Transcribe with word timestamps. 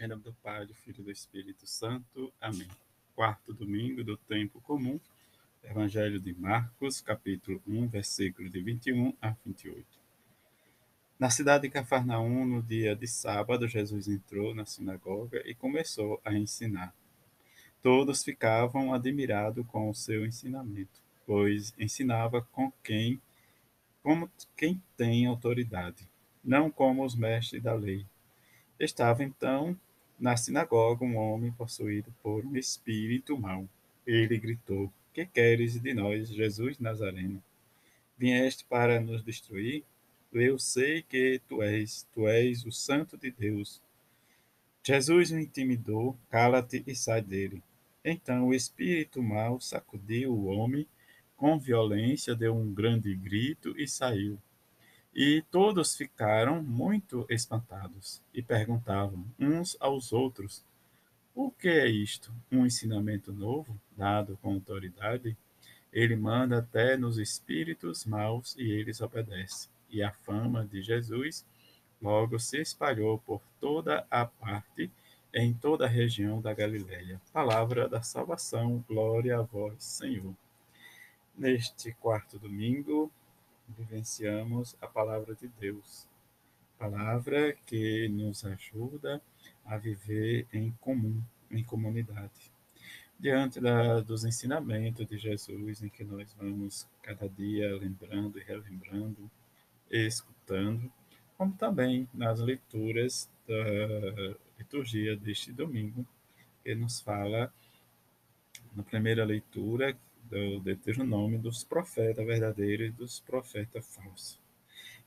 Em 0.00 0.06
nome 0.06 0.22
do 0.22 0.32
Pai, 0.32 0.64
do 0.64 0.72
Filho 0.76 1.00
e 1.00 1.02
do 1.02 1.10
Espírito 1.10 1.66
Santo. 1.66 2.32
Amém. 2.40 2.68
Quarto 3.16 3.52
domingo 3.52 4.04
do 4.04 4.16
tempo 4.16 4.60
comum. 4.60 5.00
Evangelho 5.60 6.20
de 6.20 6.32
Marcos, 6.38 7.00
capítulo 7.00 7.60
1, 7.66 7.88
versículos 7.88 8.52
de 8.52 8.60
21 8.60 9.12
a 9.20 9.34
28. 9.44 9.84
Na 11.18 11.30
cidade 11.30 11.62
de 11.62 11.70
Cafarnaum, 11.70 12.46
no 12.46 12.62
dia 12.62 12.94
de 12.94 13.08
sábado, 13.08 13.66
Jesus 13.66 14.06
entrou 14.06 14.54
na 14.54 14.64
sinagoga 14.64 15.42
e 15.44 15.52
começou 15.52 16.20
a 16.24 16.32
ensinar. 16.32 16.94
Todos 17.82 18.22
ficavam 18.22 18.94
admirados 18.94 19.66
com 19.66 19.90
o 19.90 19.94
seu 19.94 20.24
ensinamento, 20.24 21.02
pois 21.26 21.74
ensinava 21.76 22.40
com 22.52 22.70
quem, 22.84 23.20
como 24.00 24.30
quem 24.56 24.80
tem 24.96 25.26
autoridade, 25.26 26.08
não 26.44 26.70
como 26.70 27.04
os 27.04 27.16
mestres 27.16 27.60
da 27.60 27.74
lei. 27.74 28.06
Estava 28.78 29.24
então 29.24 29.76
na 30.18 30.36
sinagoga, 30.36 31.04
um 31.04 31.16
homem 31.16 31.52
possuído 31.52 32.12
por 32.22 32.44
um 32.44 32.56
espírito 32.56 33.38
mau. 33.38 33.68
Ele 34.06 34.38
gritou: 34.38 34.92
Que 35.12 35.24
queres 35.24 35.80
de 35.80 35.94
nós, 35.94 36.28
Jesus 36.28 36.78
Nazareno? 36.78 37.42
Vieste 38.16 38.64
para 38.64 39.00
nos 39.00 39.22
destruir? 39.22 39.84
Eu 40.32 40.58
sei 40.58 41.02
que 41.02 41.40
tu 41.48 41.62
és, 41.62 42.06
tu 42.12 42.26
és 42.26 42.64
o 42.64 42.72
Santo 42.72 43.16
de 43.16 43.30
Deus. 43.30 43.80
Jesus 44.82 45.30
o 45.30 45.38
intimidou: 45.38 46.16
Cala-te 46.30 46.82
e 46.86 46.94
sai 46.94 47.22
dele. 47.22 47.62
Então 48.04 48.48
o 48.48 48.54
espírito 48.54 49.22
mau 49.22 49.60
sacudiu 49.60 50.32
o 50.32 50.46
homem 50.46 50.86
com 51.36 51.58
violência, 51.58 52.34
deu 52.34 52.56
um 52.56 52.72
grande 52.72 53.14
grito 53.14 53.74
e 53.78 53.86
saiu. 53.86 54.38
E 55.20 55.42
todos 55.50 55.96
ficaram 55.96 56.62
muito 56.62 57.26
espantados 57.28 58.22
e 58.32 58.40
perguntavam 58.40 59.26
uns 59.36 59.76
aos 59.80 60.12
outros: 60.12 60.64
O 61.34 61.50
que 61.50 61.66
é 61.66 61.88
isto? 61.88 62.32
Um 62.52 62.64
ensinamento 62.64 63.32
novo, 63.32 63.76
dado 63.96 64.38
com 64.40 64.52
autoridade? 64.52 65.36
Ele 65.92 66.14
manda 66.14 66.58
até 66.58 66.96
nos 66.96 67.18
espíritos 67.18 68.04
maus 68.04 68.54
e 68.56 68.70
eles 68.70 69.00
obedecem. 69.00 69.68
E 69.90 70.04
a 70.04 70.12
fama 70.12 70.64
de 70.64 70.82
Jesus 70.82 71.44
logo 72.00 72.38
se 72.38 72.60
espalhou 72.60 73.18
por 73.18 73.42
toda 73.58 74.06
a 74.08 74.24
parte, 74.24 74.88
em 75.34 75.52
toda 75.52 75.86
a 75.86 75.88
região 75.88 76.40
da 76.40 76.54
Galileia. 76.54 77.20
Palavra 77.32 77.88
da 77.88 78.02
salvação, 78.02 78.84
glória 78.88 79.36
a 79.36 79.42
vós, 79.42 79.82
Senhor. 79.82 80.32
Neste 81.36 81.90
quarto 81.94 82.38
domingo, 82.38 83.10
vivenciamos 83.76 84.76
a 84.80 84.86
palavra 84.86 85.34
de 85.34 85.48
Deus. 85.48 86.08
Palavra 86.78 87.52
que 87.66 88.08
nos 88.08 88.44
ajuda 88.44 89.20
a 89.64 89.76
viver 89.76 90.46
em 90.52 90.70
comum, 90.80 91.22
em 91.50 91.64
comunidade. 91.64 92.52
Diante 93.18 93.60
da, 93.60 94.00
dos 94.00 94.24
ensinamentos 94.24 95.06
de 95.06 95.18
Jesus, 95.18 95.82
em 95.82 95.88
que 95.88 96.04
nós 96.04 96.32
vamos 96.34 96.88
cada 97.02 97.28
dia 97.28 97.76
lembrando 97.76 98.38
e 98.38 98.42
relembrando, 98.44 99.28
escutando, 99.90 100.90
como 101.36 101.52
também 101.54 102.08
nas 102.14 102.38
leituras 102.38 103.28
da 103.46 104.36
liturgia 104.58 105.16
deste 105.16 105.52
domingo, 105.52 106.06
que 106.62 106.74
nos 106.74 107.00
fala, 107.00 107.52
na 108.74 108.82
primeira 108.82 109.24
leitura, 109.24 109.96
do 110.30 110.60
Deuteronômio 110.60 111.38
dos 111.38 111.64
profetas 111.64 112.26
verdadeiros 112.26 112.88
e 112.88 112.92
dos 112.92 113.20
profetas 113.20 113.86
falsos, 113.94 114.38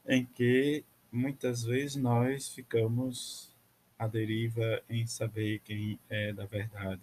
em 0.08 0.26
que 0.26 0.84
muitas 1.12 1.64
vezes 1.64 1.96
nós 1.96 2.50
ficamos 2.50 3.56
à 3.98 4.08
deriva 4.08 4.82
em 4.90 5.06
saber 5.06 5.60
quem 5.60 6.00
é 6.10 6.34
da 6.34 6.46
verdade 6.46 7.02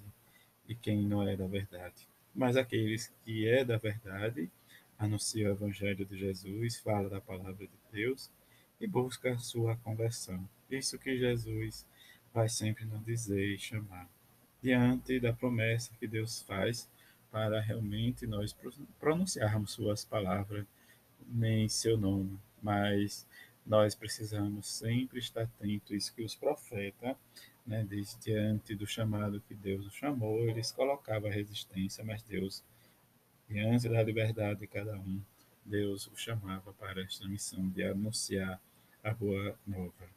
e 0.68 0.74
quem 0.74 1.02
não 1.02 1.26
é 1.26 1.36
da 1.36 1.46
verdade. 1.46 2.08
Mas 2.34 2.56
aqueles 2.56 3.12
que 3.24 3.48
é 3.48 3.64
da 3.64 3.76
verdade 3.76 4.50
anunciam 4.98 5.50
o 5.50 5.54
evangelho 5.54 6.04
de 6.04 6.18
Jesus, 6.18 6.76
fala 6.78 7.08
da 7.08 7.20
palavra 7.20 7.66
de 7.66 7.78
Deus 7.92 8.30
e 8.80 8.86
busca 8.86 9.32
a 9.32 9.38
sua 9.38 9.76
conversão. 9.76 10.48
Isso 10.70 10.98
que 10.98 11.16
Jesus 11.16 11.86
vai 12.34 12.48
sempre 12.48 12.84
nos 12.84 13.04
dizer 13.04 13.54
e 13.54 13.58
chamar. 13.58 14.08
Diante 14.62 15.20
da 15.20 15.32
promessa 15.32 15.92
que 15.98 16.06
Deus 16.06 16.42
faz 16.42 16.88
para 17.30 17.60
realmente 17.60 18.26
nós 18.26 18.56
pronunciarmos 18.98 19.72
suas 19.72 20.04
palavras 20.04 20.64
em 21.42 21.68
seu 21.68 21.96
nome, 21.96 22.38
mas 22.62 23.26
nós 23.66 23.94
precisamos 23.94 24.66
sempre 24.66 25.18
estar 25.18 25.42
atentos 25.42 26.08
que 26.10 26.22
os 26.22 26.34
profetas, 26.34 27.16
né, 27.66 27.86
diante 28.20 28.74
do 28.74 28.86
chamado 28.86 29.42
que 29.46 29.54
Deus 29.54 29.86
os 29.86 29.94
chamou, 29.94 30.40
eles 30.48 30.72
colocavam 30.72 31.30
resistência, 31.30 32.02
mas 32.02 32.22
Deus, 32.22 32.64
diante 33.48 33.88
da 33.88 34.02
liberdade 34.02 34.60
de 34.60 34.66
cada 34.66 34.96
um, 34.96 35.20
Deus 35.64 36.06
o 36.06 36.16
chamava 36.16 36.72
para 36.72 37.02
esta 37.02 37.28
missão 37.28 37.68
de 37.68 37.84
anunciar 37.84 38.58
a 39.04 39.12
boa 39.12 39.54
nova. 39.66 40.08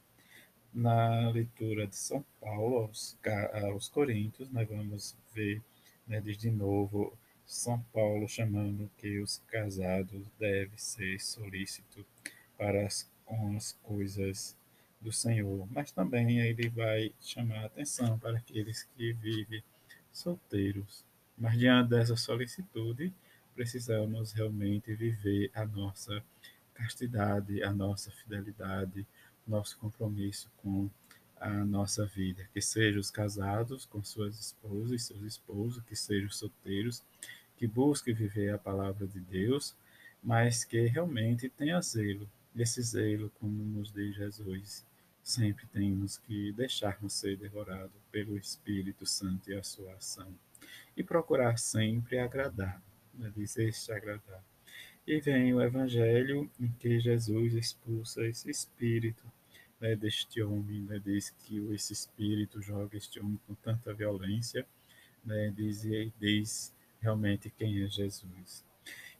Na 0.73 1.29
leitura 1.29 1.85
de 1.85 1.97
São 1.97 2.23
Paulo 2.39 2.77
aos, 2.77 3.17
aos 3.65 3.89
Coríntios, 3.89 4.49
nós 4.49 4.65
vamos 4.69 5.17
ver 5.33 5.61
né, 6.07 6.21
desde 6.21 6.49
novo 6.49 7.17
São 7.45 7.79
Paulo 7.93 8.27
chamando 8.27 8.89
que 8.97 9.19
os 9.19 9.41
casados 9.47 10.25
devem 10.39 10.77
ser 10.77 11.19
solícitos 11.19 12.05
para 12.57 12.85
as, 12.85 13.09
com 13.25 13.55
as 13.55 13.73
coisas 13.83 14.55
do 14.99 15.11
Senhor, 15.11 15.67
mas 15.71 15.91
também 15.91 16.39
ele 16.39 16.69
vai 16.69 17.11
chamar 17.19 17.63
a 17.63 17.65
atenção 17.65 18.19
para 18.19 18.37
aqueles 18.37 18.83
que 18.95 19.13
vivem 19.13 19.63
solteiros. 20.11 21.03
Mas 21.37 21.57
diante 21.57 21.89
dessa 21.89 22.15
solicitude, 22.15 23.11
precisamos 23.55 24.31
realmente 24.31 24.93
viver 24.93 25.49
a 25.53 25.65
nossa 25.65 26.23
castidade, 26.73 27.63
a 27.63 27.71
nossa 27.71 28.11
fidelidade, 28.11 29.05
nosso 29.47 29.77
compromisso 29.79 30.49
com 30.57 30.89
a 31.41 31.65
nossa 31.65 32.05
vida, 32.05 32.47
que 32.53 32.61
sejam 32.61 33.01
os 33.01 33.09
casados 33.09 33.83
com 33.83 34.03
suas 34.03 34.39
esposas 34.39 34.91
e 34.91 35.05
seus 35.05 35.21
esposos, 35.23 35.83
que 35.83 35.95
sejam 35.95 36.27
os 36.27 36.37
solteiros, 36.37 37.03
que 37.57 37.65
busquem 37.65 38.13
viver 38.13 38.53
a 38.53 38.59
palavra 38.59 39.07
de 39.07 39.19
Deus, 39.19 39.75
mas 40.21 40.63
que 40.63 40.85
realmente 40.85 41.49
tenha 41.49 41.81
zelo. 41.81 42.29
Esse 42.55 42.79
zelo, 42.83 43.31
como 43.39 43.63
nos 43.65 43.91
diz 43.91 44.15
Jesus, 44.15 44.85
sempre 45.23 45.65
temos 45.65 46.19
que 46.19 46.51
deixarmos 46.51 47.13
ser 47.13 47.37
devorados 47.37 47.99
pelo 48.11 48.37
Espírito 48.37 49.05
Santo 49.07 49.49
e 49.49 49.55
a 49.55 49.63
sua 49.63 49.93
ação. 49.93 50.31
E 50.95 51.01
procurar 51.01 51.57
sempre 51.57 52.19
agradar, 52.19 52.79
né? 53.15 53.31
dizer-se 53.35 53.91
agradar. 53.91 54.43
E 55.07 55.19
vem 55.19 55.55
o 55.55 55.61
Evangelho 55.61 56.47
em 56.59 56.67
que 56.73 56.99
Jesus 56.99 57.55
expulsa 57.55 58.23
esse 58.27 58.51
espírito 58.51 59.23
né, 59.81 59.95
deste 59.95 60.41
homem, 60.43 60.81
né, 60.81 61.01
diz 61.03 61.31
que 61.31 61.57
esse 61.73 61.91
espírito 61.91 62.61
joga 62.61 62.95
este 62.95 63.19
homem 63.19 63.39
com 63.47 63.55
tanta 63.55 63.91
violência, 63.91 64.65
né, 65.25 65.51
diz, 65.55 65.81
diz 66.19 66.73
realmente 67.01 67.49
quem 67.49 67.83
é 67.83 67.87
Jesus. 67.87 68.63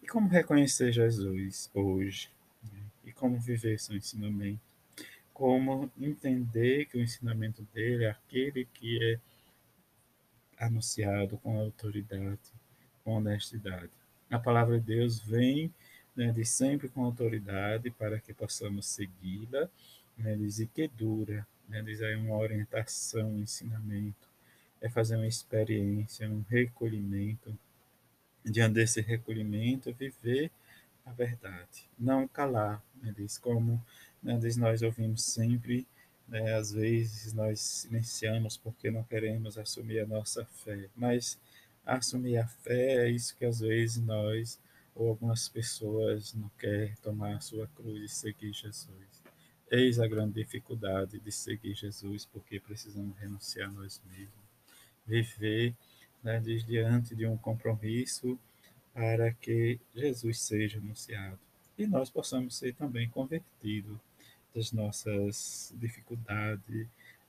E 0.04 0.08
como 0.08 0.30
reconhecer 0.30 0.92
Jesus 0.92 1.70
hoje? 1.74 2.30
Né, 2.64 2.80
e 3.06 3.12
como 3.12 3.40
viver 3.40 3.80
seu 3.80 3.96
ensinamento? 3.96 4.62
Como 5.34 5.92
entender 6.00 6.86
que 6.86 6.98
o 6.98 7.02
ensinamento 7.02 7.64
dele 7.74 8.04
é 8.04 8.12
aquele 8.12 8.66
que 8.66 9.04
é 9.04 9.20
anunciado 10.64 11.40
com 11.40 11.60
autoridade, 11.60 12.40
com 13.04 13.16
honestidade. 13.16 13.90
A 14.30 14.38
palavra 14.38 14.80
de 14.80 14.86
Deus 14.86 15.20
vem 15.20 15.74
né, 16.16 16.32
de 16.32 16.46
sempre 16.46 16.88
com 16.88 17.04
autoridade 17.04 17.90
para 17.90 18.20
que 18.20 18.32
possamos 18.32 18.86
segui-la 18.86 19.68
né, 20.22 20.36
dizer 20.36 20.68
que 20.68 20.88
dura, 20.88 21.46
né, 21.68 21.84
uma 22.18 22.38
orientação, 22.38 23.32
um 23.32 23.40
ensinamento, 23.40 24.30
é 24.80 24.90
fazer 24.90 25.16
uma 25.16 25.28
experiência, 25.28 26.30
um 26.30 26.44
recolhimento, 26.50 27.58
diante 28.44 28.74
desse 28.76 29.02
recolhimento, 29.02 29.94
viver 29.94 30.52
a 31.06 31.12
verdade, 31.12 31.90
não 31.98 32.28
calar, 32.28 32.84
né, 33.02 33.14
diz 33.16 33.38
como 33.38 33.84
né, 34.22 34.38
diz, 34.38 34.58
nós 34.58 34.82
ouvimos 34.82 35.24
sempre, 35.24 35.88
né, 36.28 36.54
às 36.54 36.72
vezes 36.72 37.34
nós 37.34 37.60
silenciamos 37.60 38.58
porque 38.58 38.92
não 38.92 39.04
queremos 39.04 39.58
assumir 39.58 40.00
a 40.00 40.06
nossa 40.06 40.46
fé, 40.46 40.90
mas 40.96 41.40
assumir 41.86 42.38
a 42.38 42.48
fé 42.48 43.08
é 43.08 43.10
isso 43.10 43.36
que 43.36 43.46
às 43.46 43.60
vezes 43.60 43.98
nós 44.04 44.60
ou 44.94 45.10
algumas 45.10 45.48
pessoas 45.48 46.34
não 46.34 46.50
querem 46.60 46.94
tomar 47.02 47.36
a 47.36 47.40
sua 47.40 47.68
cruz 47.68 48.04
e 48.04 48.14
seguir 48.14 48.54
Jesus. 48.54 49.11
Eis 49.74 50.02
a 50.02 50.08
grande 50.08 50.34
dificuldade 50.34 51.18
de 51.18 51.32
seguir 51.32 51.74
Jesus, 51.74 52.26
porque 52.26 52.60
precisamos 52.60 53.18
renunciar 53.18 53.70
a 53.70 53.72
nós 53.72 54.02
mesmos, 54.06 54.36
viver 55.08 55.74
né, 56.22 56.42
diante 56.42 57.16
de 57.16 57.26
um 57.26 57.38
compromisso 57.38 58.38
para 58.94 59.32
que 59.32 59.80
Jesus 59.96 60.42
seja 60.42 60.78
anunciado. 60.78 61.40
E 61.78 61.88
nós 61.88 62.10
possamos 62.10 62.58
ser 62.58 62.76
também 62.76 63.08
convertidos 63.08 63.98
das 64.54 64.74
nossas 64.74 65.74
dificuldades, 65.78 66.86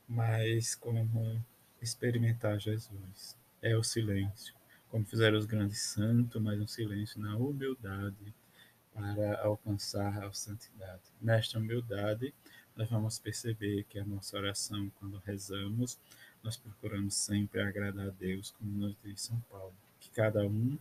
mas 0.09 0.75
como 0.75 1.41
experimentar 1.81 2.59
Jesus. 2.59 3.37
É 3.63 3.77
o 3.77 3.85
silêncio, 3.85 4.53
como 4.91 5.05
fizeram 5.05 5.39
os 5.39 5.47
grandes 5.47 5.81
santos, 5.81 6.43
mas 6.43 6.61
um 6.61 6.67
silêncio 6.67 7.21
na 7.21 7.37
humildade 7.37 8.35
para 8.95 9.41
alcançar 9.43 10.25
a 10.25 10.33
santidade. 10.33 11.03
Nesta 11.21 11.59
humildade, 11.59 12.33
nós 12.77 12.89
vamos 12.89 13.19
perceber 13.19 13.85
que 13.85 13.99
a 13.99 14.05
nossa 14.05 14.37
oração, 14.37 14.91
quando 14.99 15.23
rezamos, 15.25 15.99
nós 16.43 16.57
procuramos 16.57 17.15
sempre 17.15 17.63
agradar 17.63 18.09
a 18.09 18.11
Deus, 18.11 18.51
como 18.53 18.71
nos 18.73 18.97
diz 19.03 19.21
São 19.21 19.39
Paulo. 19.51 19.75
Que 20.01 20.11
cada 20.11 20.45
um 20.45 20.79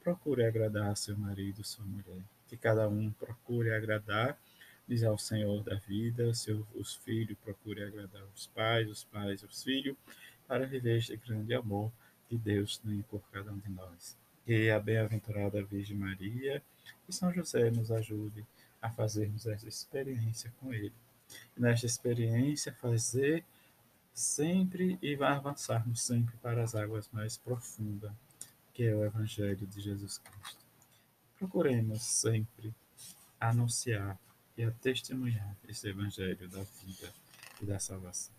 procure 0.00 0.44
agradar 0.44 0.96
seu 0.96 1.16
marido, 1.16 1.64
sua 1.64 1.84
mulher. 1.84 2.24
Que 2.48 2.56
cada 2.56 2.88
um 2.88 3.10
procure 3.12 3.72
agradar, 3.74 4.38
diz 4.86 5.02
ao 5.02 5.18
Senhor 5.18 5.62
da 5.62 5.76
vida, 5.76 6.32
seus, 6.34 6.66
os 6.74 6.94
filhos 6.94 7.36
procure 7.44 7.82
agradar 7.82 8.24
os 8.34 8.46
pais, 8.48 8.88
os 8.88 9.04
pais 9.04 9.42
os 9.42 9.62
filhos, 9.62 9.96
para 10.46 10.66
viver 10.66 10.98
este 10.98 11.16
grande 11.16 11.54
amor 11.54 11.92
que 12.28 12.36
Deus 12.36 12.78
tem 12.78 13.02
por 13.02 13.22
cada 13.30 13.52
um 13.52 13.58
de 13.58 13.70
nós. 13.70 14.16
Que 14.44 14.70
a 14.70 14.80
bem-aventurada 14.80 15.62
Virgem 15.62 15.96
Maria 15.96 16.62
e 17.08 17.12
São 17.12 17.32
José 17.32 17.70
nos 17.70 17.90
ajude 17.90 18.44
a 18.80 18.90
fazermos 18.90 19.46
essa 19.46 19.68
experiência 19.68 20.52
com 20.60 20.72
Ele. 20.74 20.92
E 21.56 21.60
nesta 21.60 21.86
experiência, 21.86 22.72
fazer 22.72 23.44
sempre 24.12 24.98
e 25.00 25.14
avançarmos 25.22 26.02
sempre 26.02 26.36
para 26.38 26.62
as 26.62 26.74
águas 26.74 27.08
mais 27.12 27.36
profundas, 27.36 28.12
que 28.74 28.84
é 28.84 28.94
o 28.94 29.04
Evangelho 29.04 29.66
de 29.66 29.80
Jesus 29.80 30.18
Cristo. 30.18 30.64
Procuremos 31.38 32.02
sempre 32.02 32.74
anunciar 33.40 34.18
e 34.56 34.64
a 34.64 34.70
testemunhar 34.70 35.56
esse 35.68 35.88
Evangelho 35.88 36.48
da 36.48 36.62
vida 36.62 37.12
e 37.60 37.64
da 37.64 37.78
salvação. 37.78 38.34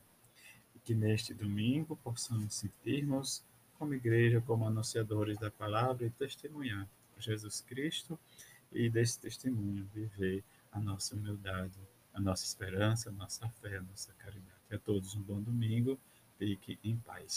E 0.76 0.80
que 0.80 0.94
neste 0.94 1.34
domingo 1.34 1.96
possamos 2.04 2.54
sentirmos 2.56 3.44
como 3.84 3.96
igreja, 3.96 4.40
como 4.40 4.66
anunciadores 4.66 5.38
da 5.38 5.52
palavra 5.52 6.06
e 6.06 6.10
testemunhar 6.10 6.88
Jesus 7.20 7.60
Cristo 7.60 8.18
e 8.72 8.90
desse 8.90 9.20
testemunho 9.20 9.86
viver 9.94 10.42
a 10.72 10.80
nossa 10.80 11.14
humildade, 11.16 11.78
a 12.14 12.22
nossa 12.22 12.46
esperança, 12.46 13.10
a 13.10 13.12
nossa 13.12 13.46
fé, 13.62 13.76
a 13.76 13.82
nossa 13.82 14.14
caridade. 14.14 14.64
A 14.72 14.78
todos 14.78 15.16
um 15.16 15.22
bom 15.22 15.42
domingo. 15.42 16.00
Fique 16.40 16.80
em 16.82 16.96
paz. 16.96 17.34